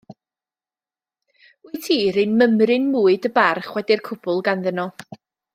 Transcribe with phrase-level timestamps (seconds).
[1.63, 4.91] Wyt ti 'run mymryn mwy dy barch wedi'r cwbwl ganddyn nhw.